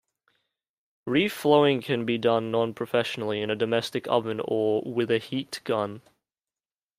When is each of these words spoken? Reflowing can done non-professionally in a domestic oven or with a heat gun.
Reflowing 1.07 1.83
can 1.83 2.07
done 2.19 2.49
non-professionally 2.49 3.39
in 3.39 3.51
a 3.51 3.55
domestic 3.55 4.07
oven 4.07 4.41
or 4.43 4.81
with 4.81 5.11
a 5.11 5.19
heat 5.19 5.61
gun. 5.63 6.01